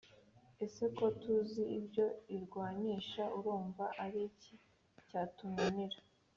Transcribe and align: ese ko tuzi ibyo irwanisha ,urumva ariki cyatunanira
ese 0.65 0.83
ko 0.97 1.05
tuzi 1.19 1.63
ibyo 1.79 2.05
irwanisha 2.35 3.23
,urumva 3.37 3.85
ariki 4.05 4.53
cyatunanira 5.07 5.97